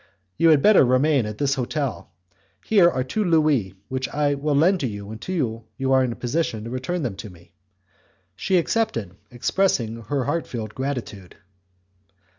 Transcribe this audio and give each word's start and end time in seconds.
You 0.35 0.49
had 0.49 0.63
better 0.63 0.83
remain 0.83 1.27
at 1.27 1.37
this 1.37 1.53
hotel. 1.53 2.09
Here 2.65 2.89
are 2.89 3.03
two 3.03 3.23
Louis 3.23 3.75
which 3.87 4.09
I 4.09 4.33
will 4.33 4.55
lend 4.55 4.81
you 4.81 5.11
until 5.11 5.67
you 5.77 5.91
are 5.93 6.03
in 6.03 6.11
a 6.11 6.15
position 6.15 6.63
to 6.63 6.71
return 6.71 7.03
them 7.03 7.15
to 7.17 7.29
me." 7.29 7.53
She 8.35 8.57
accepted, 8.57 9.15
expressing 9.29 9.97
her 10.05 10.23
heart 10.23 10.47
felt 10.47 10.73
gratitude. 10.73 11.35